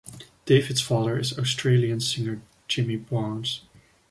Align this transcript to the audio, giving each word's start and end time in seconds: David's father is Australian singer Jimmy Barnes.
David's 0.47 0.81
father 0.81 1.19
is 1.19 1.37
Australian 1.37 1.99
singer 1.99 2.41
Jimmy 2.67 2.95
Barnes. 2.95 3.61